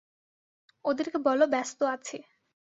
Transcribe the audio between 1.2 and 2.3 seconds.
বলো ব্যস্ত আছি।